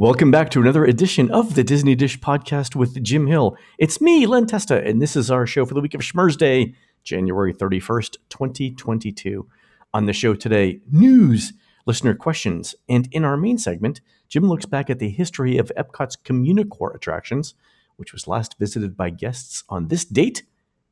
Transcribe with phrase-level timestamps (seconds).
[0.00, 3.56] Welcome back to another edition of the Disney Dish podcast with Jim Hill.
[3.78, 6.74] It's me, Len Testa, and this is our show for the week of Schmurz Day,
[7.02, 9.48] January 31st, 2022.
[9.92, 11.52] On the show today, news,
[11.84, 16.16] listener questions, and in our main segment, Jim looks back at the history of Epcot's
[16.16, 17.54] Communicore attractions,
[17.96, 20.44] which was last visited by guests on this date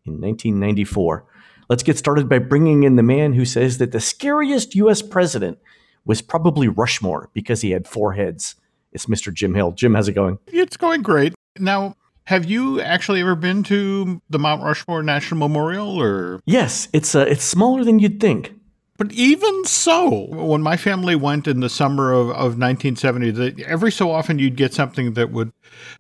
[0.04, 1.25] in 1994.
[1.68, 5.00] Let's get started by bringing in the man who says that the scariest U.S.
[5.00, 5.59] president
[6.04, 8.57] was probably Rushmore because he had four heads.
[8.96, 9.32] It's Mr.
[9.32, 9.72] Jim Hill.
[9.72, 10.38] Jim, how's it going?
[10.46, 11.34] It's going great.
[11.59, 17.14] Now, have you actually ever been to the Mount Rushmore National Memorial or Yes, it's
[17.14, 18.55] uh, it's smaller than you'd think.
[18.96, 23.92] But even so, when my family went in the summer of, of 1970, the, every
[23.92, 25.52] so often you'd get something that would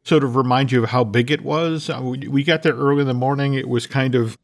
[0.02, 1.90] sort of remind you of how big it was.
[1.90, 3.52] Uh, we, we got there early in the morning.
[3.52, 4.38] It was kind of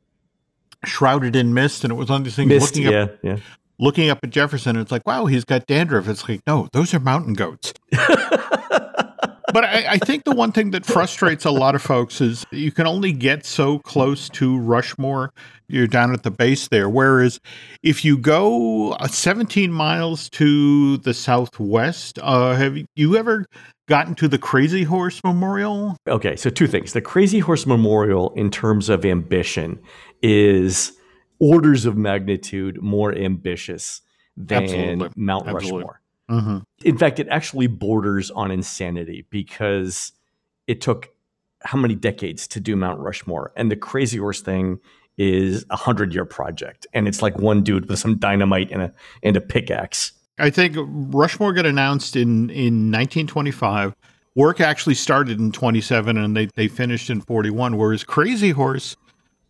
[0.84, 3.38] shrouded in mist, and it was on these things Mist, looking yeah, up, yeah.
[3.82, 4.76] Looking up at Jefferson.
[4.76, 6.08] And it's like, wow, he's got dandruff.
[6.08, 7.74] It's like, no, those are mountain goats.
[7.90, 12.70] but I, I think the one thing that frustrates a lot of folks is you
[12.70, 15.32] can only get so close to Rushmore.
[15.66, 16.88] You're down at the base there.
[16.88, 17.40] Whereas
[17.82, 23.46] if you go uh, 17 miles to the southwest, uh, have you ever
[23.88, 25.96] gotten to the Crazy Horse Memorial?
[26.08, 26.92] Okay, so two things.
[26.92, 29.80] The Crazy Horse Memorial, in terms of ambition,
[30.22, 30.92] is
[31.38, 34.02] orders of magnitude more ambitious
[34.36, 35.08] than Absolutely.
[35.16, 35.78] Mount Absolutely.
[35.78, 36.00] Rushmore.
[36.30, 36.58] Mm-hmm.
[36.84, 40.12] In fact, it actually borders on insanity because
[40.66, 41.10] it took
[41.64, 43.52] how many decades to do Mount Rushmore?
[43.56, 44.78] And the Crazy Horse thing
[45.18, 46.86] is a hundred year project.
[46.92, 50.12] And it's like one dude with some dynamite and a and a pickaxe.
[50.38, 53.94] I think Rushmore got announced in, in 1925.
[54.34, 58.96] Work actually started in 27 and they, they finished in 41, whereas Crazy Horse,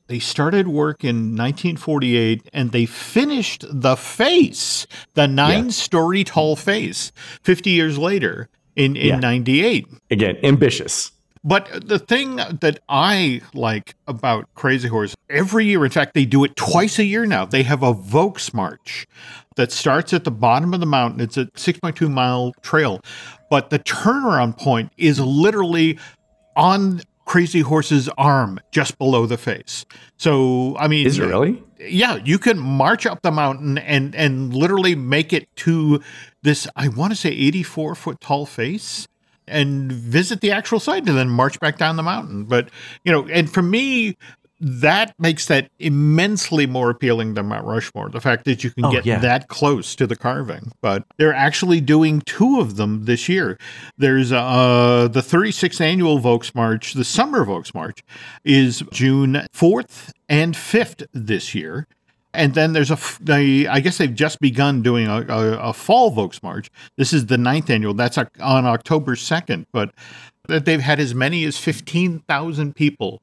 [0.08, 7.12] they started work in 1948 and they finished the face, the nine story tall face,
[7.42, 9.19] 50 years later in, in Yeah.
[9.20, 9.86] 98.
[10.11, 11.12] Again, ambitious.
[11.45, 16.45] But the thing that I like about Crazy Horse, every year, in fact, they do
[16.45, 17.45] it twice a year now.
[17.45, 19.08] They have a Volks March
[19.57, 21.20] that starts at the bottom of the mountain.
[21.20, 23.01] It's a 6.2 mile trail,
[23.51, 25.98] but the turnaround point is literally
[26.55, 29.86] on Crazy Horse's arm just below the face.
[30.16, 31.62] So, I mean, Is it really?
[31.78, 36.00] yeah, you can march up the mountain and and literally make it to
[36.42, 39.06] this I want to say 84 foot tall face
[39.48, 42.44] and visit the actual site and then march back down the mountain.
[42.44, 42.68] But,
[43.05, 44.16] you know, and for me
[44.64, 48.08] that makes that immensely more appealing than Mount Rushmore.
[48.08, 49.18] The fact that you can Oh, get yeah.
[49.18, 50.70] that close to the carving.
[50.80, 53.58] But they're actually doing two of them this year.
[53.98, 58.05] There's uh the 36th annual Volks March, the summer Volks March
[58.45, 61.89] is June 4th and 5th this year.
[62.34, 66.11] And then there's a, they, I guess they've just begun doing a, a, a fall
[66.11, 66.70] Volks March.
[66.96, 67.92] This is the ninth annual.
[67.95, 69.92] That's on October 2nd, but
[70.48, 73.20] that they've had as many as 15,000 people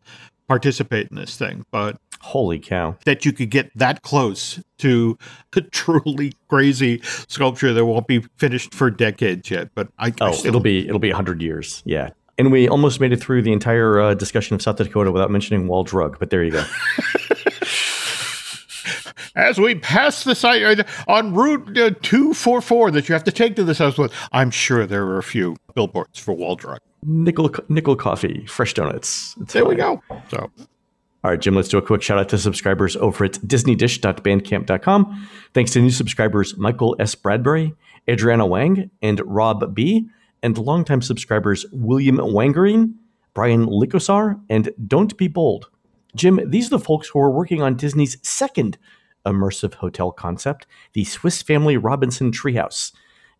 [0.49, 1.65] participate in this thing.
[1.71, 2.97] But Holy cow.
[3.05, 5.17] that you could get that close to
[5.55, 6.99] a truly crazy
[7.29, 9.69] sculpture that won't be finished for decades yet.
[9.73, 11.81] But I, I Oh, still- it'll be it'll be hundred years.
[11.85, 12.09] Yeah.
[12.37, 15.67] And we almost made it through the entire uh, discussion of South Dakota without mentioning
[15.67, 16.63] Wall Drug, but there you go.
[19.39, 23.55] as we pass the site uh, on Route uh, 244 that you have to take
[23.55, 23.97] to this house
[24.31, 26.79] I'm sure there are a few billboards for Wall Drug.
[27.03, 29.35] nickel nickel coffee, fresh donuts.
[29.41, 30.01] It's There we go.
[30.29, 30.51] So,
[31.23, 35.29] All right, Jim, let's do a quick shout out to subscribers over at disneydish.bandcamp.com.
[35.53, 37.16] Thanks to new subscribers Michael S.
[37.16, 37.73] Bradbury,
[38.09, 40.07] Adriana Wang, and Rob B.,
[40.41, 42.94] and longtime subscribers William Wangering,
[43.33, 45.69] Brian Likosar, and Don't Be Bold.
[46.16, 48.78] Jim, these are the folks who are working on Disney's second
[49.25, 52.91] immersive hotel concept, the Swiss Family Robinson Treehouse.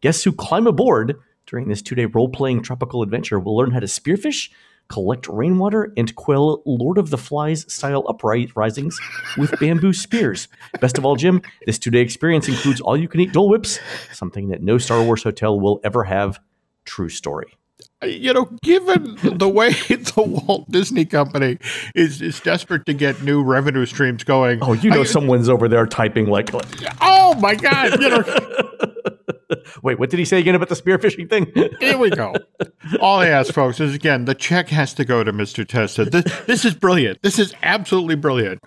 [0.02, 3.80] Guests who climb aboard during this two day role playing tropical adventure will learn how
[3.80, 4.50] to spearfish,
[4.88, 9.00] collect rainwater, and quell Lord of the Flies style uprisings
[9.38, 10.48] with bamboo spears.
[10.80, 13.80] Best of all, Jim, this two day experience includes all you can eat Dole Whips,
[14.14, 16.40] something that no Star Wars hotel will ever have.
[16.86, 17.59] True story.
[18.04, 21.58] You know, given the way the Walt Disney Company
[21.96, 24.60] is, is desperate to get new revenue streams going.
[24.62, 26.52] Oh, you know, I- someone's over there typing like,
[27.02, 28.00] oh my God.
[28.02, 28.24] You know,
[29.84, 31.52] wait, what did he say again about the spearfishing thing?
[31.80, 32.34] Here we go.
[33.00, 35.68] All I ask, folks, is again, the check has to go to Mr.
[35.68, 36.06] Testa.
[36.06, 37.22] This, this is brilliant.
[37.22, 38.64] This is absolutely brilliant.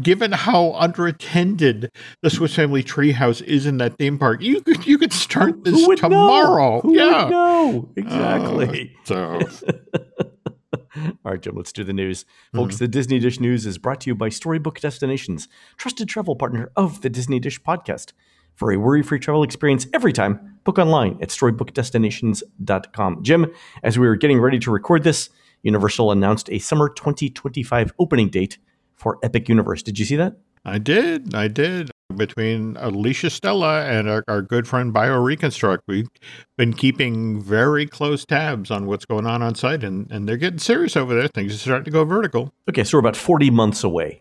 [0.00, 1.88] Given how underattended
[2.22, 5.74] the Swiss Family Treehouse is in that theme park, you could you could start this
[5.74, 6.08] Who would know?
[6.08, 6.80] tomorrow.
[6.80, 7.24] Who yeah.
[7.24, 7.54] would know?
[7.66, 8.96] Oh, exactly.
[9.04, 9.40] So
[10.96, 12.24] All right, Jim, let's do the news.
[12.52, 12.58] Hmm.
[12.58, 16.70] Folks, the Disney Dish News is brought to you by Storybook Destinations, trusted travel partner
[16.76, 18.12] of the Disney Dish podcast.
[18.54, 20.58] For a worry free travel experience every time.
[20.64, 23.22] Book online at storybookdestinations.com.
[23.22, 23.52] Jim,
[23.82, 25.30] as we were getting ready to record this,
[25.62, 28.58] Universal announced a summer 2025 opening date
[28.94, 29.82] for Epic Universe.
[29.82, 30.36] Did you see that?
[30.64, 31.34] I did.
[31.34, 31.90] I did.
[32.16, 36.08] Between Alicia Stella and our, our good friend BioReconstruct, we've
[36.56, 40.58] been keeping very close tabs on what's going on on site, and, and they're getting
[40.58, 41.28] serious over there.
[41.28, 42.52] Things are starting to go vertical.
[42.68, 44.20] Okay, so we're about 40 months away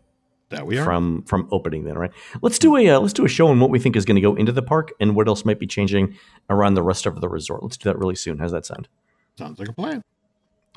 [0.54, 0.86] That we are.
[0.86, 2.12] from from opening then, right?
[2.42, 4.22] Let's do a uh, let's do a show on what we think is going to
[4.22, 6.18] go into the park and what else might be changing
[6.50, 7.64] around the rest of the resort.
[7.64, 8.40] Let's do that really soon.
[8.40, 8.88] How's that sound?
[9.38, 10.02] Sounds like a plan.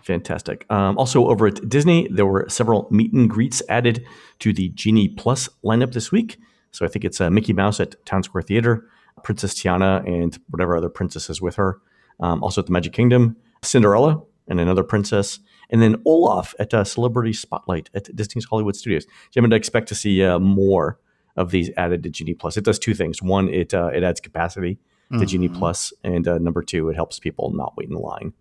[0.02, 0.66] Fantastic.
[0.70, 4.06] Um, also, over at Disney, there were several meet and greets added
[4.38, 6.38] to the Genie Plus lineup this week.
[6.70, 8.86] So I think it's uh, Mickey Mouse at Town Square Theater,
[9.24, 11.80] Princess Tiana, and whatever other princesses with her.
[12.20, 15.40] Um, also at the Magic Kingdom, Cinderella and another princess,
[15.70, 19.06] and then Olaf at uh, Celebrity Spotlight at Disney's Hollywood Studios.
[19.30, 20.98] Jim, and I expect to see uh, more
[21.36, 22.56] of these added to Genie Plus.
[22.56, 23.22] It does two things.
[23.22, 24.78] One, it uh, it adds capacity
[25.12, 25.58] to Genie Mhm.
[25.58, 28.32] Plus, and uh, number two, it helps people not wait in line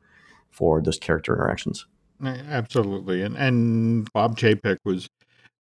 [0.50, 1.86] for those character interactions.
[2.24, 3.22] Absolutely.
[3.22, 5.07] And and Bob Chapek was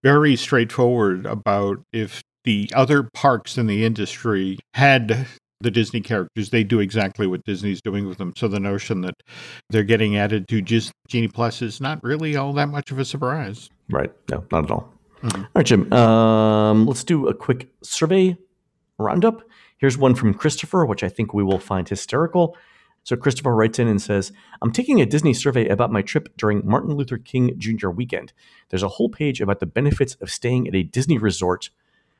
[0.04, 5.26] very straightforward about if the other parks in the industry had
[5.64, 8.34] the Disney characters, they do exactly what Disney's doing with them.
[8.36, 9.16] So the notion that
[9.70, 13.06] they're getting added to just Genie Plus is not really all that much of a
[13.06, 13.70] surprise.
[13.90, 14.12] Right.
[14.30, 14.94] No, not at all.
[15.22, 15.40] Mhm.
[15.40, 15.92] All right, Jim.
[15.94, 18.38] Um, let's do a quick survey
[19.00, 19.42] roundup.
[19.78, 22.56] Here's one from Christopher, which I think we will find hysterical.
[23.06, 24.32] So Christopher writes in and says,
[24.62, 27.90] I'm taking a Disney survey about my trip during Martin Luther King Jr.
[27.90, 28.32] weekend.
[28.70, 31.70] There's a whole page about the benefits of staying at a Disney resort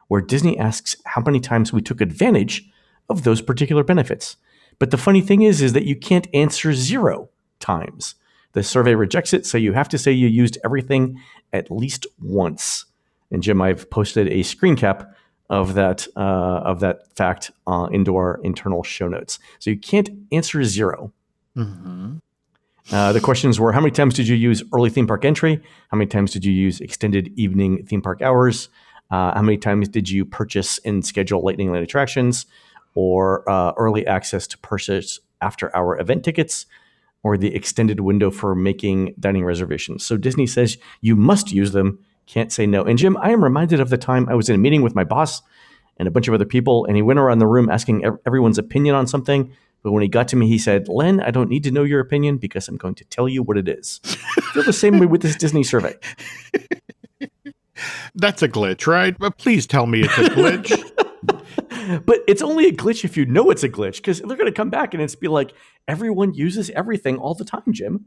[0.10, 2.70] where Disney asks how many times we took advantage
[3.10, 4.38] of those particular benefits.
[4.80, 7.30] But the funny thing is, is that you can't answer zero
[7.60, 8.16] times.
[8.54, 11.20] The survey rejects it, so you have to say you used everything
[11.52, 12.86] at least once.
[13.32, 15.16] And Jim, I've posted a screen cap
[15.50, 19.40] of that uh, of that fact uh, into our internal show notes.
[19.60, 21.12] So you can't answer zero.
[21.58, 22.18] Mm-hmm.
[22.92, 25.62] Uh, the questions were: How many times did you use early theme park entry?
[25.90, 28.70] How many times did you use extended evening theme park hours?
[29.12, 32.46] Uh, how many times did you purchase and schedule Lightning Lane attractions,
[32.96, 36.66] or uh, early access to purchase after-hour event tickets,
[37.24, 40.06] or the extended window for making dining reservations?
[40.06, 42.00] So Disney says you must use them.
[42.26, 42.84] Can't say no.
[42.84, 45.04] And Jim, I am reminded of the time I was in a meeting with my
[45.04, 45.42] boss
[45.98, 48.96] and a bunch of other people, and he went around the room asking everyone's opinion
[48.96, 49.54] on something.
[49.84, 52.00] But when he got to me, he said, Len, I don't need to know your
[52.00, 54.00] opinion because I'm going to tell you what it is.
[54.06, 55.96] I feel the same way with this Disney survey.
[58.16, 59.18] That's a glitch, right?
[59.18, 60.90] But please tell me it's a glitch.
[62.06, 64.52] But it's only a glitch if you know it's a glitch because they're going to
[64.52, 65.54] come back and it's be like,
[65.88, 68.06] everyone uses everything all the time, Jim.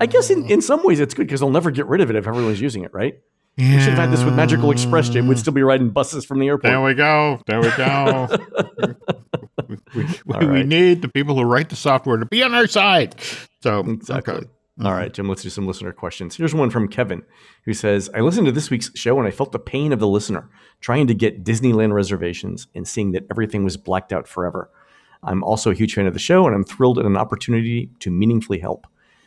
[0.00, 0.48] I guess in, uh.
[0.48, 2.84] in some ways it's good because they'll never get rid of it if everyone's using
[2.84, 3.14] it, right?
[3.58, 5.26] We should have had this with Magical Express, Jim.
[5.26, 6.70] We'd still be riding buses from the airport.
[6.70, 7.40] There we go.
[7.48, 8.28] There we go.
[9.68, 12.54] we, we, we, All we need the people who write the software to be on
[12.54, 13.16] our side.
[13.60, 14.34] So Exactly.
[14.34, 14.46] okay.
[14.84, 16.36] All right, Jim, let's do some listener questions.
[16.36, 17.24] Here's one from Kevin
[17.64, 20.06] who says I listened to this week's show and I felt the pain of the
[20.06, 20.48] listener
[20.80, 24.70] trying to get Disneyland reservations and seeing that everything was blacked out forever.
[25.24, 28.10] I'm also a huge fan of the show and I'm thrilled at an opportunity to
[28.12, 28.86] meaningfully help.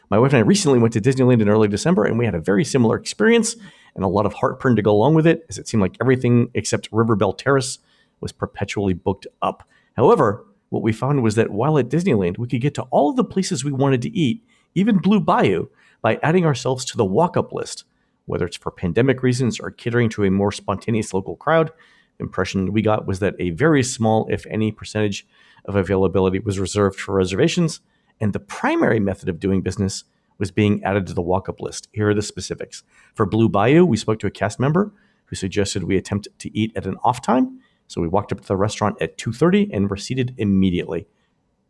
[0.10, 2.40] My wife and I recently went to Disneyland in early December and we had a
[2.40, 3.58] very similar experience
[3.94, 6.50] and a lot of heartburn to go along with it as it seemed like everything
[6.54, 7.80] except River Belle Terrace
[8.22, 9.68] was perpetually booked up.
[9.98, 13.18] However, what we found was that while at Disneyland, we could get to all of
[13.18, 14.46] the places we wanted to eat,
[14.76, 15.68] even Blue Bayou,
[16.02, 17.84] by adding ourselves to the walk up list.
[18.26, 21.72] Whether it's for pandemic reasons or catering to a more spontaneous local crowd,
[22.20, 25.28] impression we got was that a very small, if any, percentage
[25.66, 27.82] of availability was reserved for reservations,
[28.20, 30.04] and the primary method of doing business
[30.38, 31.88] was being added to the walk up list.
[31.92, 32.84] Here are the specifics.
[33.14, 34.92] For Blue Bayou, we spoke to a cast member
[35.26, 37.60] who suggested we attempt to eat at an off time.
[37.88, 41.08] So we walked up to the restaurant at 2:30 and were seated immediately.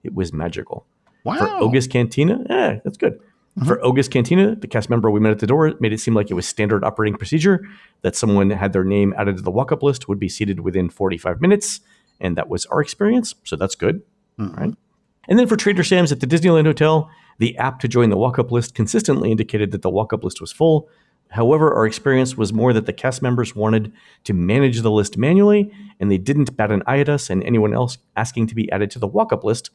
[0.04, 0.86] It was magical.
[1.24, 1.38] Wow.
[1.38, 3.20] For Oga's Cantina, yeah, that's good.
[3.66, 6.32] For Oga's Cantina, the cast member we met at the door made it seem like
[6.32, 7.68] it was standard operating procedure
[8.02, 11.42] that someone had their name added to the walk-up list would be seated within 45
[11.42, 11.82] minutes,
[12.22, 13.36] and that was our experience.
[13.44, 14.04] So that's good,
[14.40, 14.58] Mhm.
[14.58, 14.74] right?
[15.28, 17.10] And then for Trader Sam's at the Disneyland Hotel,
[17.40, 20.88] the app to join the walk-up list consistently indicated that the walk-up list was full.
[21.32, 23.92] However, our experience was more that the cast members wanted
[24.24, 27.74] to manage the list manually, and they didn't bat an eye at us and anyone
[27.74, 29.72] else asking to be added to the walk-up list,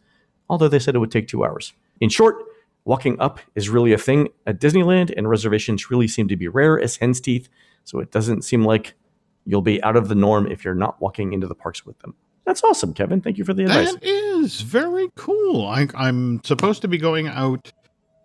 [0.48, 1.72] although they said it would take two hours.
[2.00, 2.36] In short,
[2.84, 6.80] walking up is really a thing at Disneyland, and reservations really seem to be rare
[6.80, 7.48] as hen's teeth,
[7.84, 8.94] so it doesn't seem like
[9.44, 12.14] you'll be out of the norm if you're not walking into the parks with them.
[12.44, 13.20] That's awesome, Kevin.
[13.20, 13.92] Thank you for the advice.
[13.94, 15.66] That is very cool.
[15.66, 17.72] I, I'm supposed to be going out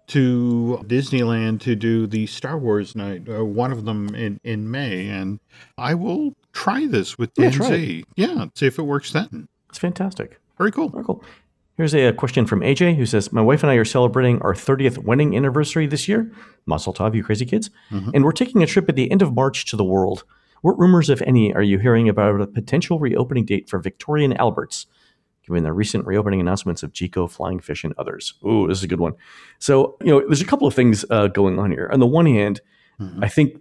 [0.07, 5.07] to Disneyland to do the Star Wars night, uh, one of them in, in May,
[5.07, 5.39] and
[5.77, 7.55] I will try this with Yeah, DNZ.
[7.57, 9.47] try Yeah, see if it works then.
[9.69, 10.39] It's fantastic.
[10.57, 10.89] Very cool.
[10.89, 11.23] Very cool.
[11.81, 15.00] Here's a, question from AJ who says, My wife and I are celebrating our 30th
[15.00, 16.31] wedding anniversary this year.
[16.67, 17.71] Mazel tov, you crazy kids.
[18.13, 20.23] And we're taking a trip at the end of March to the world.
[20.61, 24.39] What rumors, if any, are you hearing about a potential reopening date for Victoria and
[24.39, 24.85] Alberts,
[25.43, 28.35] given the recent reopening announcements of Jiko, Flying Fish, and others?
[28.45, 29.13] Ooh, this is a good one.
[29.57, 31.89] So, you know, there's a couple of things uh, going on here.
[31.91, 32.61] On the one hand,
[33.21, 33.59] I think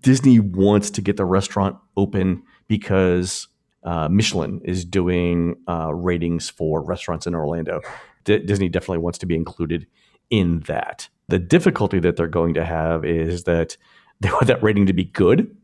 [0.00, 3.48] Disney wants to get the restaurant open because
[3.84, 7.80] uh, Michelin is doing uh, ratings for restaurants in Orlando.
[8.24, 9.86] D- Disney definitely wants to be included
[10.30, 11.08] in that.
[11.28, 13.76] The difficulty that they're going to have is that
[14.20, 15.56] they want that rating to be good,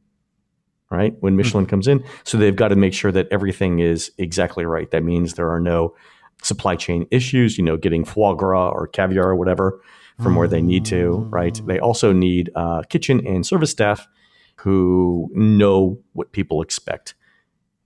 [0.91, 1.15] right?
[1.21, 2.03] When Michelin comes in.
[2.25, 4.91] So they've got to make sure that everything is exactly right.
[4.91, 5.95] That means there are no
[6.43, 9.81] supply chain issues, you know, getting foie gras or caviar or whatever
[10.21, 11.61] from where they need to, right?
[11.67, 14.09] They also need uh, kitchen and service staff
[14.57, 17.15] who know what people expect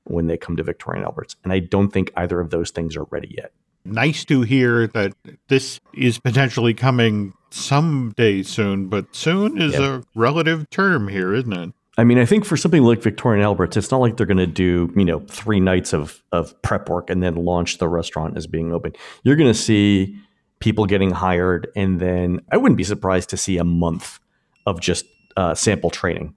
[0.05, 1.37] when they come to Victoria and Alberts.
[1.45, 3.53] And I don't think either of those things are ready yet.
[3.85, 5.13] Nice to hear that
[5.49, 9.97] this is potentially coming someday soon, but soon is Yeah.
[9.97, 11.73] a relative term here, isn't it?
[11.99, 14.39] I mean, I think for something like Victoria and Alberts, it's not like they're going
[14.39, 18.37] to do, you know, three nights of, of prep work and then launch the restaurant
[18.37, 18.93] as being open.
[19.25, 20.17] You're going to see
[20.61, 24.21] people getting hired, and then I wouldn't be surprised to see a month
[24.65, 25.05] of just
[25.37, 26.35] uh, sample training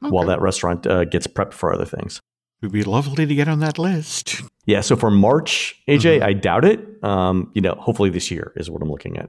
[0.00, 2.20] while that restaurant uh, gets prepped for other things.
[2.64, 4.40] Would be lovely to get on that list.
[4.64, 6.80] Yeah, so for March, AJ, I doubt it.
[7.04, 9.28] Um, you know, hopefully this year is what I'm looking at.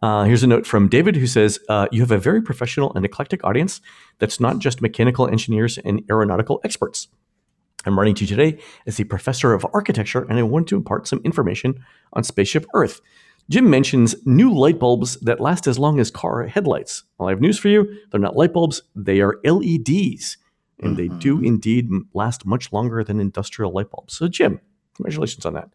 [0.00, 3.04] Uh, here's a note from David who says, uh, You have a very professional and
[3.04, 3.80] eclectic audience
[4.20, 7.08] that's not just mechanical engineers and aeronautical experts.
[7.84, 11.08] I'm writing to you today as a professor of architecture, and I want to impart
[11.08, 13.00] some information on Spaceship Earth.
[13.50, 17.02] Jim mentions new light bulbs that last as long as car headlights.
[17.18, 17.98] Well, I have news for you.
[18.12, 20.36] They're not light bulbs, they are LEDs,
[20.82, 24.16] and they do indeed last much longer than industrial light bulbs.
[24.16, 24.60] So, Jim,
[24.94, 25.70] congratulations on that.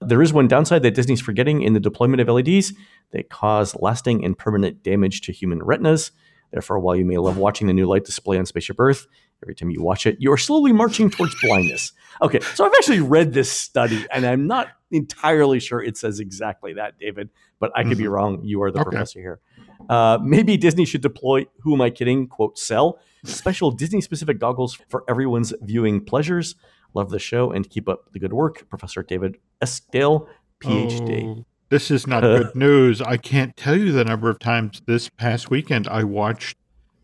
[0.00, 2.72] There is one downside that Disney's forgetting in the deployment of LEDs.
[3.12, 6.10] They cause lasting and permanent damage to human retinas.
[6.50, 9.06] Therefore, while you may love watching the new light display on Spaceship Earth,
[9.42, 11.92] every time you watch it, you are slowly marching towards blindness.
[12.20, 16.74] Okay, so I've actually read this study, and I'm not entirely sure it says exactly
[16.74, 18.42] that, David, but I could be wrong.
[18.44, 18.90] You are the Okay.
[18.90, 19.40] professor here.
[19.88, 24.78] Uh, maybe Disney should deploy, who am I kidding, quote, sell special Disney specific goggles
[24.88, 26.54] for everyone's viewing pleasures.
[26.94, 28.68] Love the show and keep up the good work.
[28.68, 30.28] Professor David Esdale,
[30.62, 31.38] PhD.
[31.38, 33.00] Oh, this is not good news.
[33.00, 36.58] I can't tell you the number of times this past weekend I watched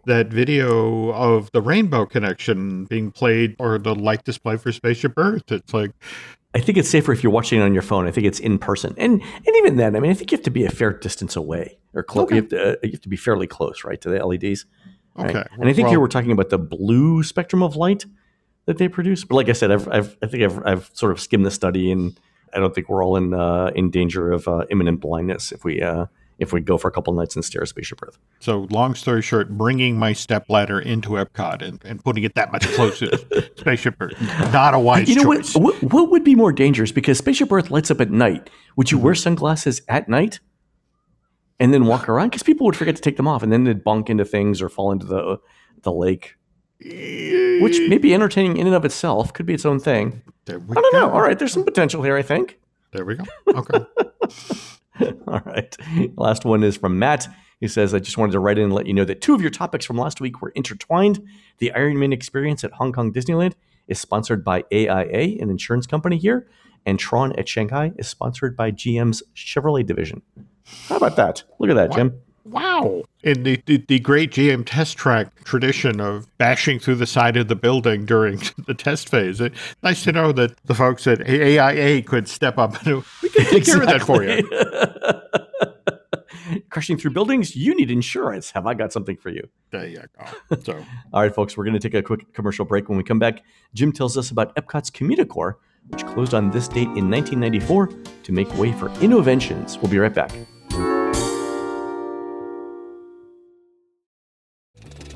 [0.04, 5.50] that video of the Rainbow Connection being played or the light display for Spaceship Earth.
[5.52, 5.92] It's like,
[6.54, 8.06] I think it's safer if you're watching it on your phone.
[8.06, 10.44] I think it's in person, and and even then, I mean, I think you have
[10.44, 12.24] to be a fair distance away or close.
[12.24, 12.36] Okay.
[12.36, 14.64] You, have to, uh, you have to be fairly close, right, to the LEDs.
[15.18, 15.36] Right?
[15.36, 15.48] okay.
[15.52, 18.04] And I think well, here we're talking about the blue spectrum of light
[18.66, 19.24] that they produce.
[19.24, 21.90] But like I said, I've, I've I think I've, I've sort of skimmed the study,
[21.90, 22.18] and
[22.54, 25.82] I don't think we're all in uh, in danger of uh, imminent blindness if we
[25.82, 26.06] uh,
[26.38, 28.18] if we go for a couple nights and stare at Spaceship Earth.
[28.40, 32.66] So, long story short, bringing my stepladder into Epcot and, and putting it that much
[32.68, 34.20] closer to Spaceship Earth,
[34.52, 35.56] not a wise You know what, choice.
[35.56, 35.82] what?
[35.82, 36.92] What would be more dangerous?
[36.92, 38.50] Because Spaceship Earth lights up at night.
[38.76, 40.40] Would you wear sunglasses at night
[41.60, 42.28] and then walk around?
[42.30, 44.68] Because people would forget to take them off, and then they'd bonk into things or
[44.68, 45.38] fall into the
[45.82, 46.36] the lake,
[46.80, 49.32] which may be entertaining in and of itself.
[49.32, 50.22] Could be its own thing.
[50.46, 51.00] There we I don't go.
[51.00, 51.10] know.
[51.12, 52.16] All right, there's some potential here.
[52.16, 52.58] I think.
[52.92, 53.24] There we go.
[53.48, 53.84] Okay.
[55.28, 55.76] All right.
[56.16, 57.28] Last one is from Matt.
[57.60, 59.40] He says, I just wanted to write in and let you know that two of
[59.40, 61.22] your topics from last week were intertwined.
[61.58, 63.54] The Iron Man experience at Hong Kong Disneyland
[63.88, 66.48] is sponsored by AIA, an insurance company here,
[66.86, 70.22] and Tron at Shanghai is sponsored by GM's Chevrolet division.
[70.88, 71.42] How about that?
[71.58, 72.20] Look at that, Jim.
[72.50, 73.02] Wow.
[73.22, 77.48] In the, the, the great GM test track tradition of bashing through the side of
[77.48, 82.02] the building during the test phase, it, nice to know that the folks at AIA
[82.02, 84.48] could step up and we can take care of that for you.
[86.70, 88.50] Crushing through buildings, you need insurance.
[88.52, 89.48] Have I got something for you?
[89.70, 90.56] There you go.
[90.62, 92.88] So, All right, folks, we're going to take a quick commercial break.
[92.88, 93.42] When we come back,
[93.74, 95.56] Jim tells us about Epcot's Communicore,
[95.88, 97.90] which closed on this date in 1994
[98.22, 99.80] to make way for Innoventions.
[99.82, 100.32] We'll be right back.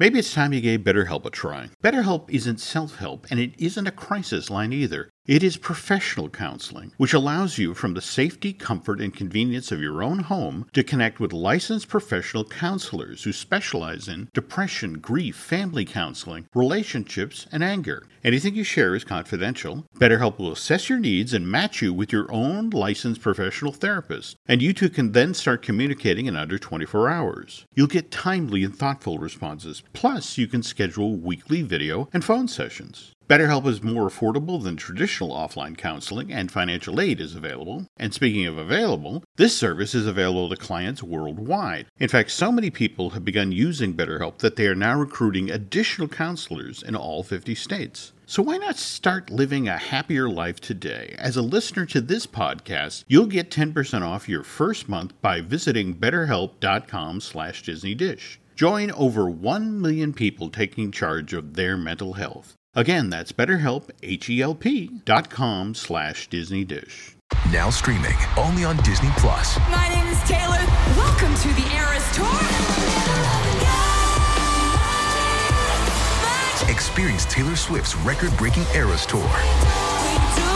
[0.00, 1.70] Maybe it's time you gave BetterHelp a try.
[1.82, 5.10] BetterHelp isn't self help and it isn't a crisis line either.
[5.28, 10.02] It is professional counseling, which allows you from the safety, comfort, and convenience of your
[10.02, 16.46] own home to connect with licensed professional counselors who specialize in depression, grief, family counseling,
[16.54, 18.06] relationships, and anger.
[18.24, 19.84] Anything you share is confidential.
[19.98, 24.62] BetterHelp will assess your needs and match you with your own licensed professional therapist, and
[24.62, 27.66] you two can then start communicating in under 24 hours.
[27.74, 33.14] You'll get timely and thoughtful responses, plus, you can schedule weekly video and phone sessions.
[33.28, 37.86] BetterHelp is more affordable than traditional offline counseling, and financial aid is available.
[37.98, 41.88] And speaking of available, this service is available to clients worldwide.
[41.98, 46.08] In fact, so many people have begun using BetterHelp that they are now recruiting additional
[46.08, 48.14] counselors in all 50 states.
[48.24, 51.14] So why not start living a happier life today?
[51.18, 55.94] As a listener to this podcast, you'll get 10% off your first month by visiting
[55.94, 58.38] betterhelp.com slash disneydish.
[58.58, 62.56] Join over 1 million people taking charge of their mental health.
[62.74, 67.14] Again, that's BetterHelp, H-E-L-P dot com slash Disney Dish.
[67.52, 69.56] Now streaming only on Disney Plus.
[69.70, 70.58] My name is Taylor.
[70.96, 72.26] Welcome to the Eras Tour.
[76.68, 80.47] Experience Taylor Swift's record-breaking Eras Tour.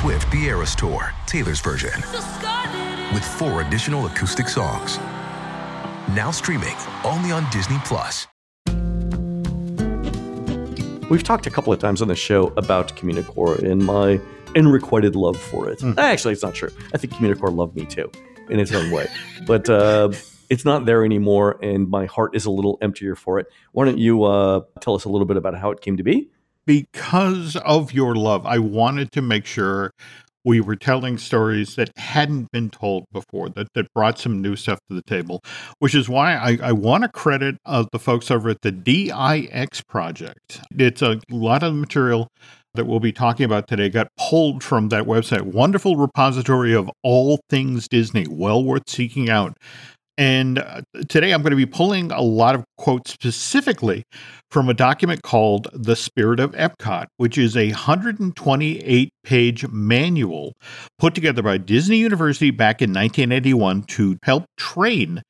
[0.00, 1.92] Swift The Eras Tour, Taylor's version,
[3.12, 4.96] with four additional acoustic songs.
[6.16, 8.26] Now streaming only on Disney Plus.
[11.10, 14.18] We've talked a couple of times on the show about Communicore and my
[14.56, 15.82] unrequited love for it.
[15.98, 16.70] Actually, it's not true.
[16.94, 18.10] I think Communicore loved me too,
[18.48, 19.06] in its own way.
[19.46, 20.12] but uh,
[20.48, 23.48] it's not there anymore, and my heart is a little emptier for it.
[23.72, 26.30] Why don't you uh, tell us a little bit about how it came to be?
[26.70, 29.90] Because of your love, I wanted to make sure
[30.44, 34.78] we were telling stories that hadn't been told before, that, that brought some new stuff
[34.88, 35.40] to the table,
[35.80, 39.80] which is why I, I want to credit uh, the folks over at the DIX
[39.88, 40.60] project.
[40.78, 42.28] It's a lot of material
[42.74, 45.42] that we'll be talking about today got pulled from that website.
[45.42, 49.56] Wonderful repository of all things Disney, well worth seeking out.
[50.18, 54.04] And uh, today I'm going to be pulling a lot of quotes specifically
[54.50, 60.52] from a document called The Spirit of Epcot, which is a 128 page manual
[60.98, 65.22] put together by Disney University back in 1981 to help train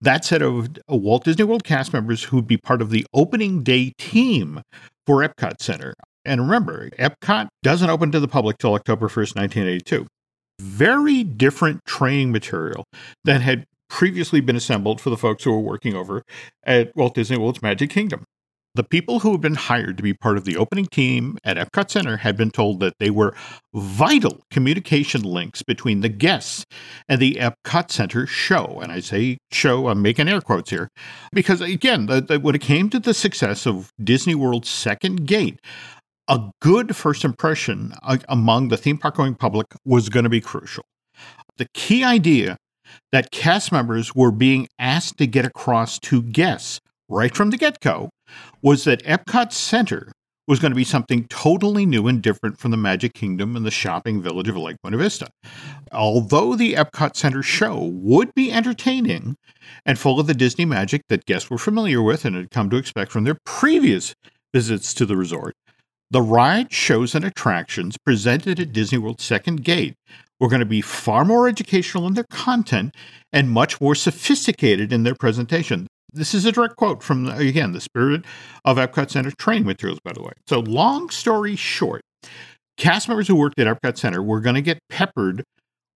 [0.00, 3.92] that set of Walt Disney World cast members who'd be part of the opening day
[3.98, 4.62] team
[5.06, 5.94] for Epcot Center.
[6.24, 10.06] And remember, Epcot doesn't open to the public till October 1st, 1982.
[10.60, 12.84] Very different training material
[13.24, 16.24] than had previously been assembled for the folks who were working over
[16.64, 18.24] at Walt Disney World's Magic Kingdom.
[18.74, 21.90] The people who had been hired to be part of the opening team at Epcot
[21.90, 23.34] Center had been told that they were
[23.74, 26.64] vital communication links between the guests
[27.06, 28.80] and the Epcot Center show.
[28.82, 30.88] And I say show, I'm making air quotes here,
[31.34, 35.60] because again, the, the, when it came to the success of Disney World's second gate,
[36.28, 40.40] a good first impression uh, among the theme park going public was going to be
[40.40, 40.84] crucial.
[41.58, 42.56] The key idea
[43.12, 47.80] that cast members were being asked to get across to guests right from the get
[47.80, 48.10] go
[48.62, 50.12] was that Epcot Center
[50.48, 53.70] was going to be something totally new and different from the Magic Kingdom and the
[53.70, 55.28] shopping village of Lake Buena Vista.
[55.92, 59.36] Although the Epcot Center show would be entertaining
[59.86, 62.76] and full of the Disney magic that guests were familiar with and had come to
[62.76, 64.14] expect from their previous
[64.52, 65.54] visits to the resort,
[66.10, 69.94] the rides, shows, and attractions presented at Disney World's second gate
[70.42, 72.96] were going to be far more educational in their content
[73.32, 75.86] and much more sophisticated in their presentation.
[76.12, 78.24] This is a direct quote from, again, the Spirit
[78.64, 80.32] of Epcot Center training materials, by the way.
[80.48, 82.02] So, long story short,
[82.76, 85.44] cast members who worked at Epcot Center were going to get peppered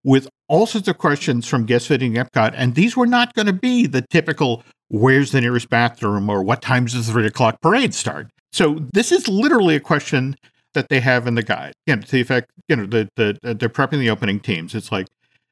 [0.05, 3.53] with all sorts of questions from guests visiting Epcot, and these were not going to
[3.53, 7.93] be the typical where's the nearest bathroom or what times does the three o'clock parade
[7.93, 8.29] start.
[8.53, 10.37] So, this is literally a question
[10.77, 11.73] that they have in the guide.
[11.87, 14.75] You know, to the effect, you know, the, the, they're prepping the opening teams.
[14.75, 15.07] It's like,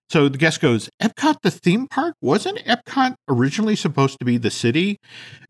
[0.08, 2.14] so the guest goes, Epcot, the theme park?
[2.22, 5.00] Wasn't Epcot originally supposed to be the city?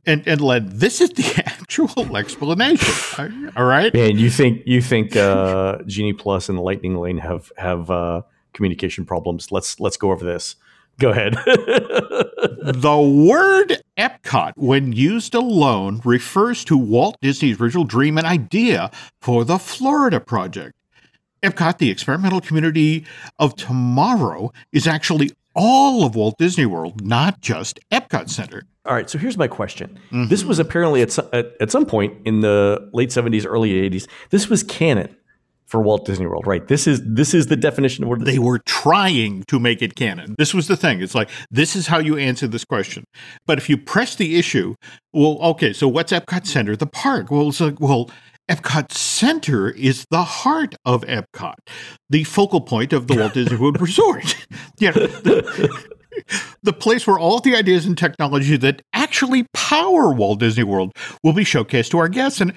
[0.05, 3.51] And and Len, this is the actual explanation.
[3.57, 3.93] All right.
[3.93, 8.21] Man, you think you think uh, Genie Plus and Lightning Lane have have uh,
[8.53, 9.51] communication problems?
[9.51, 10.55] Let's let's go over this.
[10.99, 11.33] Go ahead.
[11.45, 19.43] the word Epcot, when used alone, refers to Walt Disney's original dream and idea for
[19.43, 20.73] the Florida project.
[21.43, 23.05] Epcot, the experimental community
[23.39, 28.63] of tomorrow, is actually all of Walt Disney World, not just Epcot Center.
[28.85, 29.99] All right, so here's my question.
[30.07, 30.27] Mm-hmm.
[30.27, 34.49] This was apparently at, at, at some point in the late 70s, early 80s, this
[34.49, 35.15] was canon
[35.75, 36.65] for Walt Disney World, right?
[36.65, 40.33] This is this is the definition of what they were trying to make it canon.
[40.37, 41.01] This was the thing.
[41.01, 43.03] It's like this is how you answer this question.
[43.45, 44.75] But if you press the issue,
[45.11, 46.77] well, okay, so what's Epcot Center?
[46.77, 47.29] The park.
[47.29, 48.09] Well, it's like, well,
[48.49, 51.55] Epcot Center is the heart of Epcot,
[52.09, 54.47] the focal point of the Walt Disney World Resort.
[54.79, 54.91] yeah.
[54.91, 55.83] the,
[56.63, 61.33] the place where all the ideas and technology that actually power Walt Disney World will
[61.33, 62.41] be showcased to our guests.
[62.41, 62.53] And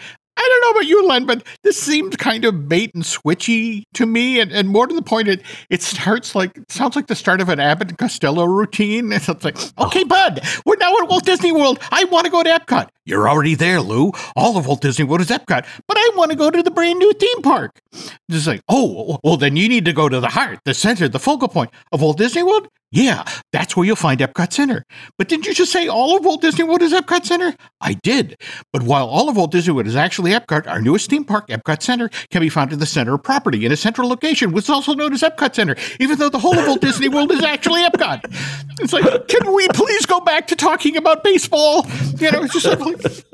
[0.68, 4.40] know about you, Len, but this seems kind of bait and switchy to me.
[4.40, 7.48] And, and more to the point, it it starts like sounds like the start of
[7.48, 9.12] an Abbott and Costello routine.
[9.28, 11.78] It's like, okay, bud, we're now at Walt Disney World.
[11.90, 12.88] I want to go to Epcot.
[13.04, 14.12] You're already there, Lou.
[14.36, 16.98] All of Walt Disney World is Epcot, but I want to go to the brand
[16.98, 17.80] new theme park.
[18.28, 21.18] It's like, oh, well, then you need to go to the heart, the center, the
[21.18, 22.68] focal point of Walt Disney World.
[22.90, 24.82] Yeah, that's where you'll find Epcot Center.
[25.18, 27.54] But didn't you just say all of Walt Disney World is Epcot Center?
[27.82, 28.36] I did.
[28.72, 31.82] But while all of Walt Disney World is actually Epcot, our newest theme park, Epcot
[31.82, 34.70] Center, can be found in the center of property in a central location, which is
[34.70, 37.82] also known as Epcot Center, even though the whole of Walt Disney World is actually
[37.82, 38.20] Epcot.
[38.80, 41.86] It's like, can we please go back to talking about baseball?
[42.16, 43.24] You know, it's just like.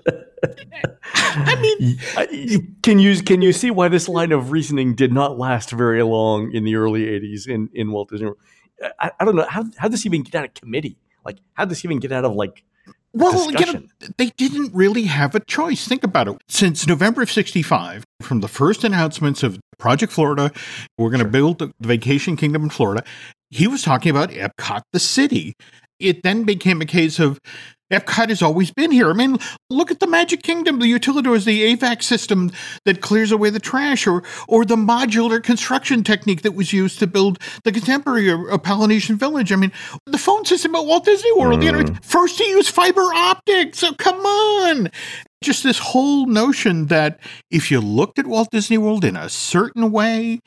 [1.14, 5.70] I mean, can you can you see why this line of reasoning did not last
[5.70, 8.38] very long in the early '80s in in Walt Disney World?
[8.98, 10.96] I, I don't know how how this even get out of committee.
[11.24, 12.64] Like how this even get out of like
[13.14, 13.82] well, you know,
[14.18, 15.86] they didn't really have a choice.
[15.86, 16.36] Think about it.
[16.48, 20.50] Since November of 65, from the first announcements of Project Florida,
[20.98, 21.30] we're going to sure.
[21.30, 23.04] build the Vacation Kingdom in Florida,
[23.50, 25.54] he was talking about Epcot, the city.
[25.98, 27.38] It then became a case of
[27.92, 29.10] Epcot has always been here.
[29.10, 29.36] I mean,
[29.70, 32.50] look at the Magic Kingdom, the utilidors, the AVAC system
[32.84, 37.06] that clears away the trash, or or the modular construction technique that was used to
[37.06, 39.52] build the contemporary uh, Polynesian Village.
[39.52, 39.72] I mean,
[40.06, 41.60] the phone system at Walt Disney World.
[41.60, 41.64] Mm.
[41.64, 42.04] You know, mm.
[42.04, 43.78] first to use fiber optics.
[43.78, 44.90] So come on.
[45.42, 49.92] Just this whole notion that if you looked at Walt Disney World in a certain
[49.92, 50.40] way,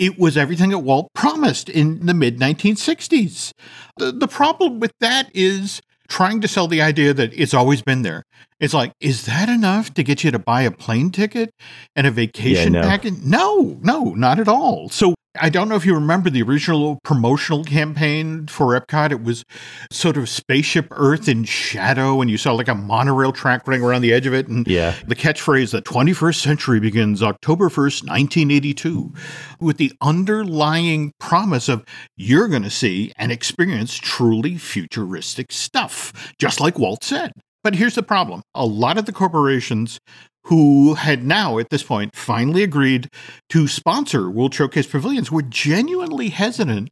[0.00, 3.52] it was everything that Walt promised in the mid 1960s.
[3.98, 8.02] The, the problem with that is trying to sell the idea that it's always been
[8.02, 8.24] there.
[8.58, 11.54] It's like, is that enough to get you to buy a plane ticket
[11.94, 12.88] and a vacation yeah, no.
[12.88, 13.14] package?
[13.22, 14.88] No, no, not at all.
[14.88, 19.12] So I don't know if you remember the original promotional campaign for Epcot.
[19.12, 19.44] It was
[19.92, 24.02] sort of spaceship Earth in shadow, and you saw like a monorail track running around
[24.02, 24.48] the edge of it.
[24.48, 24.96] And yeah.
[25.06, 29.12] the catchphrase, the 21st century begins October 1st, 1982,
[29.60, 31.84] with the underlying promise of
[32.16, 37.32] you're going to see and experience truly futuristic stuff, just like Walt said.
[37.62, 40.00] But here's the problem a lot of the corporations
[40.44, 43.08] who had now, at this point, finally agreed
[43.48, 46.90] to sponsor World Showcase Pavilions were genuinely hesitant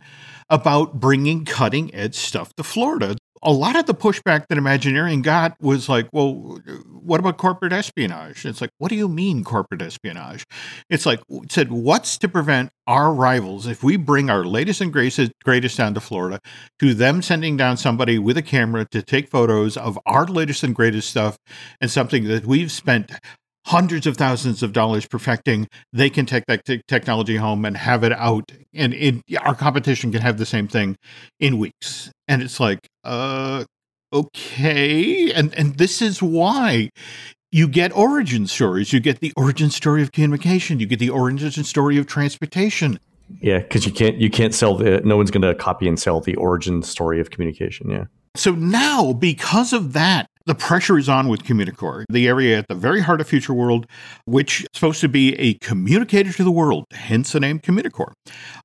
[0.50, 3.16] about bringing cutting edge stuff to Florida.
[3.42, 8.44] A lot of the pushback that Imagineering got was like, well, what about corporate espionage?
[8.44, 10.44] It's like, what do you mean corporate espionage?
[10.90, 14.92] It's like, it said, what's to prevent our rivals, if we bring our latest and
[14.92, 16.40] greatest, greatest down to Florida,
[16.78, 20.74] to them sending down somebody with a camera to take photos of our latest and
[20.74, 21.38] greatest stuff
[21.80, 23.12] and something that we've spent
[23.68, 28.02] hundreds of thousands of dollars perfecting, they can take that t- technology home and have
[28.02, 28.50] it out.
[28.74, 30.96] And it, our competition can have the same thing
[31.38, 32.10] in weeks.
[32.26, 33.64] And it's like, uh,
[34.12, 35.32] okay.
[35.32, 36.90] And, and this is why
[37.52, 38.92] you get origin stories.
[38.92, 40.80] You get the origin story of communication.
[40.80, 42.98] You get the origin story of transportation.
[43.42, 46.18] Yeah, because you can't you can't sell the no one's going to copy and sell
[46.18, 47.90] the origin story of communication.
[47.90, 48.04] Yeah.
[48.36, 52.74] So now, because of that, the pressure is on with Communicore, the area at the
[52.74, 53.86] very heart of Future World,
[54.24, 58.14] which is supposed to be a communicator to the world, hence the name Communicore.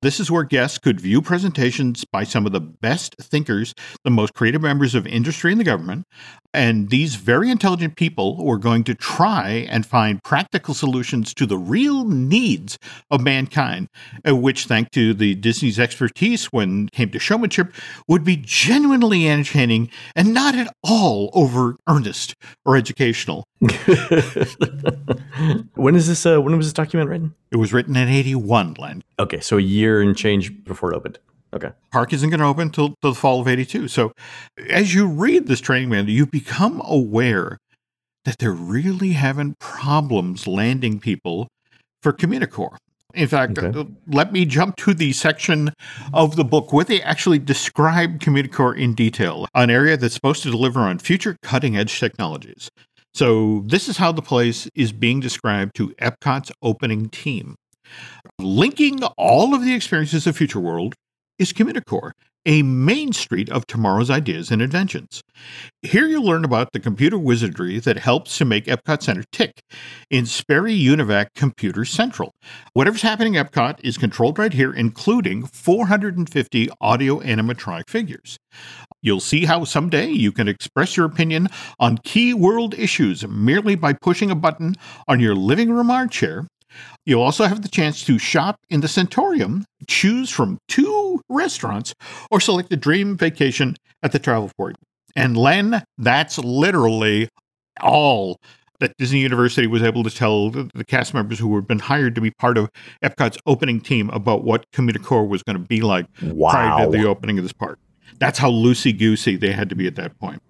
[0.00, 4.32] This is where guests could view presentations by some of the best thinkers, the most
[4.32, 6.06] creative members of industry and the government,
[6.54, 11.58] and these very intelligent people were going to try and find practical solutions to the
[11.58, 12.78] real needs
[13.10, 13.88] of mankind,
[14.26, 17.74] uh, which, thanks to the Disney's expertise when it came to showmanship,
[18.08, 23.44] would be genuinely entertaining and not at all over earnest or educational.
[25.74, 26.24] when is this?
[26.24, 27.34] Uh, when was this document written?
[27.50, 29.02] It was written in '81, Len.
[29.18, 31.18] Okay, so a year and change before it opened.
[31.54, 31.70] Okay.
[31.92, 33.88] Park isn't going to open until the fall of 82.
[33.88, 34.12] So
[34.68, 37.58] as you read this training manual, you become aware
[38.24, 41.48] that they're really having problems landing people
[42.02, 42.76] for Communicore.
[43.14, 43.78] In fact, okay.
[43.78, 45.72] uh, let me jump to the section
[46.12, 50.50] of the book where they actually describe Communicore in detail, an area that's supposed to
[50.50, 52.70] deliver on future cutting edge technologies.
[53.14, 57.54] So, this is how the place is being described to Epcot's opening team.
[58.40, 60.96] Linking all of the experiences of Future World
[61.38, 62.12] is Communicore.
[62.46, 65.22] a main street of tomorrow's ideas and inventions.
[65.80, 69.62] Here you'll learn about the computer wizardry that helps to make Epcot Center tick
[70.10, 72.32] in Sperry Univac Computer Central.
[72.74, 78.36] Whatever's happening at Epcot is controlled right here, including 450 audio animatronic figures.
[79.00, 81.48] You'll see how someday you can express your opinion
[81.80, 84.74] on key world issues merely by pushing a button
[85.08, 86.46] on your living room armchair
[87.06, 91.94] You'll also have the chance to shop in the Centorium, choose from two restaurants,
[92.30, 94.76] or select a dream vacation at the travel port.
[95.16, 97.28] And Len, that's literally
[97.80, 98.38] all
[98.80, 102.14] that Disney University was able to tell the, the cast members who had been hired
[102.16, 102.68] to be part of
[103.02, 106.50] Epcot's opening team about what Communicore was going to be like Wow.
[106.50, 107.78] prior to the opening of this park.
[108.18, 110.42] That's how loosey goosey they had to be at that point.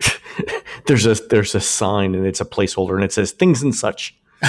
[0.86, 4.16] There's a there's a sign and it's a placeholder and it says things and such.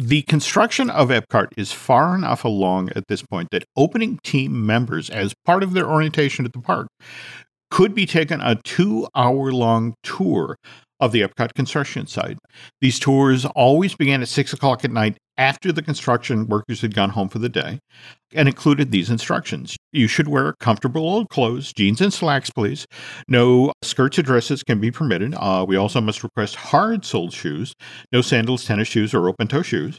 [0.00, 5.10] The construction of Epcot is far enough along at this point that opening team members,
[5.10, 6.86] as part of their orientation at the park,
[7.72, 10.56] could be taken a two hour long tour
[11.00, 12.38] of the Epcot construction site.
[12.80, 17.10] These tours always began at six o'clock at night after the construction workers had gone
[17.10, 17.78] home for the day
[18.34, 19.76] and included these instructions.
[19.92, 22.86] You should wear comfortable old clothes, jeans and slacks, please.
[23.28, 25.34] No skirts or dresses can be permitted.
[25.36, 27.72] Uh, we also must request hard soled shoes,
[28.12, 29.96] no sandals, tennis shoes, or open toe shoes.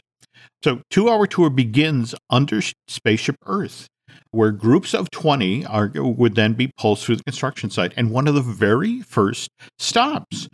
[0.62, 3.88] So, two hour tour begins under Spaceship Earth,
[4.30, 7.92] where groups of 20 are, would then be pulsed through the construction site.
[7.96, 9.48] And one of the very first
[9.78, 10.48] stops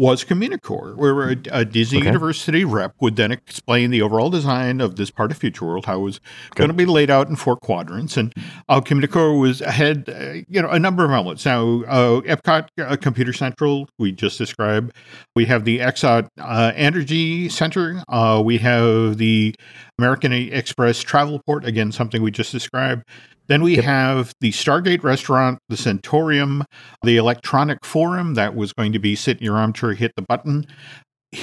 [0.00, 2.06] was Communicore, where a, a Disney Okay.
[2.06, 5.96] University rep would then explain the overall design of this part of Future World, how
[5.96, 6.20] it was
[6.54, 8.16] going to be laid out in four quadrants.
[8.16, 8.32] And
[8.70, 11.44] uh, Communicore was had, uh, you know, a number of elements.
[11.44, 14.92] Now, uh, Epcot uh, Computer Central, we just described.
[15.36, 18.02] We have the Exot uh, Energy Center.
[18.08, 19.54] Uh, we have the
[19.98, 23.04] American Express Travel Port, again, something we just described.
[23.50, 26.64] Then we have the Stargate Restaurant, the Centorium,
[27.02, 30.64] the Electronic Forum that was going to be sit in your armchair, hit the button.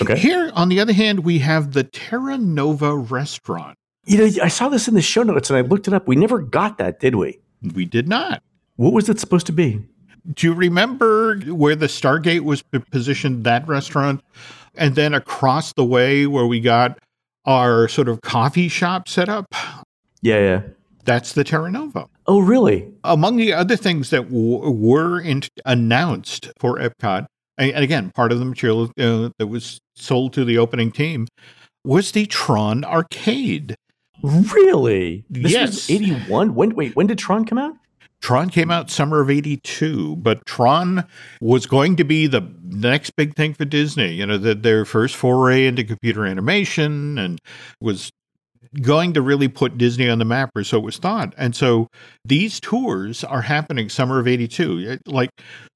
[0.02, 0.18] Okay.
[0.18, 3.76] Here, on the other hand, we have the Terra Nova Restaurant.
[4.06, 6.08] You know, I saw this in the show notes and I looked it up.
[6.08, 7.42] We never got that, did we?
[7.74, 8.42] We did not.
[8.78, 9.82] What was it supposed to be?
[10.34, 14.24] Do you remember where the Stargate was positioned, that restaurant?
[14.76, 17.00] And then across the way where we got
[17.44, 19.54] our sort of coffee shop set up?
[20.22, 20.62] Yeah, yeah.
[21.08, 22.06] That's the Terra Nova.
[22.28, 22.88] Oh, really?
[23.04, 27.26] Among the other things that w- were in- announced for Epcot,
[27.58, 31.28] and again, part of the material uh, that was sold to the opening team,
[31.86, 33.76] was the Tron arcade.
[34.22, 35.24] Really?
[35.30, 35.70] This Yes.
[35.72, 36.56] was 81?
[36.56, 37.74] When wait, when did Tron come out?
[38.20, 41.06] Tron came out summer of 82, but Tron
[41.40, 44.14] was going to be the next big thing for Disney.
[44.16, 47.40] You know, that their first foray into computer animation and
[47.80, 48.10] was
[48.82, 51.34] going to really put Disney on the map, or so it was thought.
[51.38, 51.88] And so
[52.26, 55.30] these tours are happening summer of 82, eh, like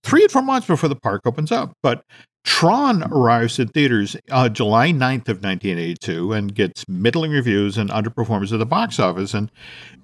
[0.03, 1.73] three or four months before the park opens up.
[1.83, 2.03] But
[2.43, 8.51] Tron arrives in theaters uh, July 9th of 1982 and gets middling reviews and underperforms
[8.51, 9.33] at the box office.
[9.33, 9.51] And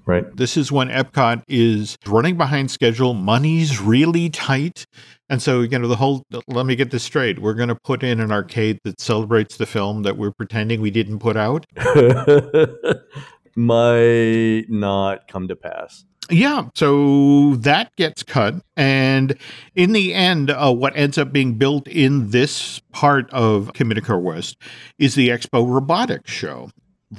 [0.06, 0.24] Right.
[0.38, 3.14] this is when Epcot is running behind schedule.
[3.14, 4.86] Money's really tight.
[5.30, 7.40] And so, you know, the whole, let me get this straight.
[7.40, 10.92] We're going to put in an arcade that celebrates the film that we're pretending we
[10.92, 11.66] didn't put out.
[13.56, 16.06] Might not come to pass.
[16.30, 16.70] Yeah.
[16.76, 18.56] So that gets cut.
[18.76, 19.38] And
[19.76, 24.58] in the end, uh, what ends up being built in this part of Communicore West
[24.98, 26.70] is the Expo Robotics Show.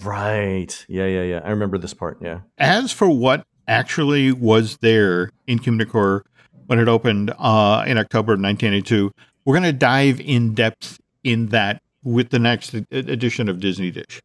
[0.03, 0.85] Right.
[0.88, 1.40] Yeah, yeah, yeah.
[1.44, 2.18] I remember this part.
[2.21, 2.40] Yeah.
[2.59, 6.23] As for what actually was there in Communicore
[6.66, 9.11] when it opened uh, in October of 1982,
[9.44, 14.21] we're going to dive in depth in that with the next edition of Disney Dish.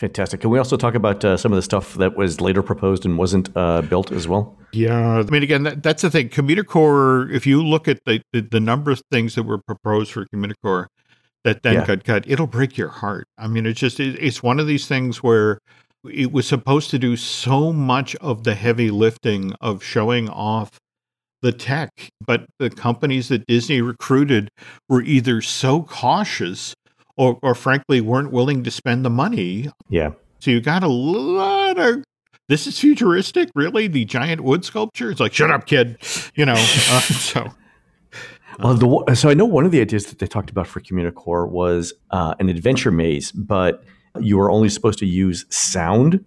[0.00, 0.40] Fantastic.
[0.40, 3.18] Can we also talk about uh, some of the stuff that was later proposed and
[3.18, 4.56] wasn't uh, built as well?
[4.72, 6.30] Yeah, I mean, again, that, that's the thing.
[6.30, 10.24] Communicore, if you look at the, the, the number of things that were proposed for
[10.34, 10.86] Communicore
[11.44, 11.86] that then Yeah.
[11.86, 13.26] got cut, it'll break your heart.
[13.36, 15.58] I mean, it's just, it, it's one of these things where
[16.10, 20.78] it was supposed to do so much of the heavy lifting of showing off
[21.42, 24.48] the tech, but the companies that Disney recruited
[24.88, 26.74] were either so cautious
[27.16, 30.10] or, or frankly weren't willing to spend the money Yeah.
[30.38, 32.04] so you got a lot of
[32.48, 33.86] this is futuristic, really?
[33.86, 35.12] The giant wood sculpture?
[35.12, 35.98] It's like, shut up, kid.
[36.34, 36.54] You know.
[36.56, 37.46] Uh, so
[38.58, 41.48] Well, the, so I know one of the ideas that they talked about for Communicore
[41.48, 43.84] was uh, an adventure maze, but
[44.18, 46.24] you were only supposed to use sound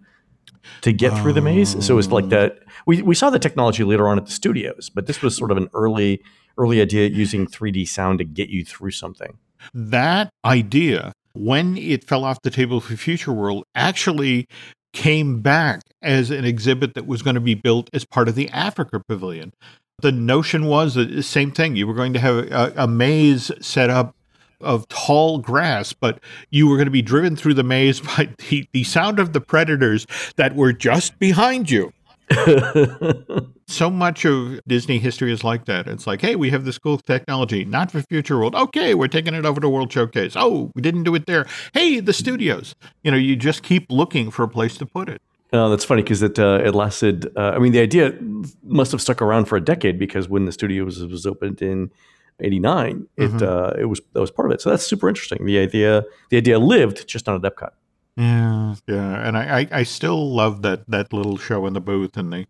[0.81, 1.85] to get through the maze.
[1.85, 2.59] So it was like that.
[2.87, 5.57] We, we saw the technology later on at the studios, but this was sort of
[5.57, 6.21] an early
[6.57, 9.37] early idea using 3D sound to get you through something.
[9.73, 14.47] That idea, when it fell off the table for Future World, actually
[14.93, 18.49] came back as an exhibit that was going to be built as part of the
[18.49, 19.52] Africa Pavilion.
[20.02, 21.76] The notion was the uh, same thing.
[21.76, 24.15] You were going to have a, a maze set up
[24.62, 28.67] of tall grass, but you were going to be driven through the maze by the,
[28.71, 31.91] the sound of the predators that were just behind you.
[33.67, 35.88] so much of Disney history is like that.
[35.88, 38.55] It's like, hey, we have this cool technology, not for Future World.
[38.55, 40.33] Okay, we're taking it over to World Showcase.
[40.36, 41.45] Oh, we didn't do it there.
[41.73, 42.75] Hey, the studios.
[43.03, 45.21] You know, you just keep looking for a place to put it.
[45.51, 47.31] Oh, that's funny because it uh, it lasted.
[47.38, 48.17] Uh, I mean, the idea
[48.63, 51.91] must have stuck around for a decade because when the studio was, was opened in
[52.39, 53.36] '89, mm-hmm.
[53.36, 54.62] it uh, it was that was part of it.
[54.62, 55.45] So that's super interesting.
[55.45, 57.69] The idea the idea lived just not at Epcot.
[58.15, 62.15] Yeah, yeah, and I, I, I still love that that little show in the booth
[62.15, 62.45] and the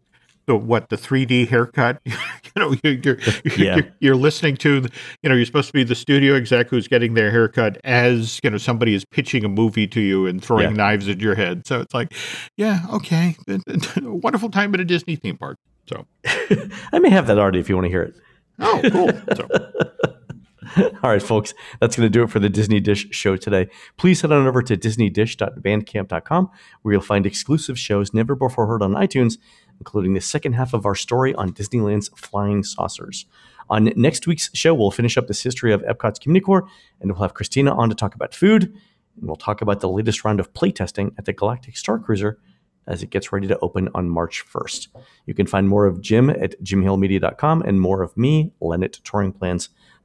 [0.45, 2.01] the what the 3D haircut.
[2.05, 2.15] you
[2.57, 3.17] know, you're you're,
[3.57, 3.75] yeah.
[3.75, 4.87] you're, you're listening to
[5.21, 8.49] you know you're supposed to be the studio exec who's getting their haircut as you
[8.49, 10.75] know somebody is pitching a movie to you and throwing yeah.
[10.75, 11.65] knives at your head.
[11.65, 12.13] So it's like,
[12.57, 13.35] yeah, okay,
[14.01, 15.57] wonderful time at a Disney theme park.
[15.87, 16.05] So
[16.93, 18.15] I may have that already if you want to hear it.
[18.59, 19.09] Oh, cool.
[19.35, 19.47] So.
[21.03, 23.67] All right, folks, that's going to do it for the Disney Dish show today.
[23.97, 28.93] Please head on over to disneydish.bandcamp.com where you'll find exclusive shows never before heard on
[28.93, 29.37] iTunes,
[29.79, 33.25] including the second half of our story on Disneyland's flying saucers.
[33.69, 36.67] On next week's show, we'll finish up this history of Epcot's Communicore,
[36.99, 40.23] and we'll have Christina on to talk about food, and we'll talk about the latest
[40.23, 42.39] round of playtesting at the Galactic Star Cruiser
[42.87, 44.87] as it gets ready to open on March 1st.
[45.25, 48.99] You can find more of Jim at jimhillmedia.com and more of me, Len at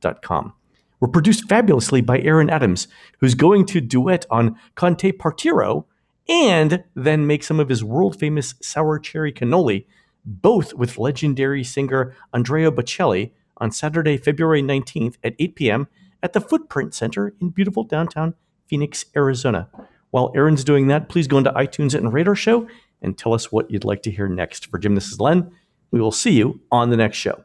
[0.01, 0.53] touringplans.com
[1.01, 2.89] were produced fabulously by Aaron Adams,
[3.21, 5.85] who's going to duet on Con te partirò
[6.29, 9.87] and then make some of his world famous sour cherry cannoli,
[10.25, 15.89] both with legendary singer Andrea Bocelli on Saturday, February 19th at 8 p.m.
[16.23, 18.35] at the Footprint Center in beautiful downtown
[18.67, 19.69] Phoenix, Arizona.
[20.11, 22.67] While Aaron's doing that, please go into iTunes and our show
[23.01, 24.67] and tell us what you'd like to hear next.
[24.67, 25.51] For Jim, this is Len.
[25.91, 27.45] We will see you on the next show.